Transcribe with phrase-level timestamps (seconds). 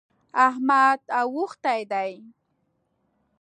[0.47, 2.13] احمد اوښتی دی.